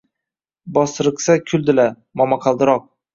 [0.77, 1.91] Bosriqsa, kuldilar:
[2.23, 2.89] “Momoqaldiroq”.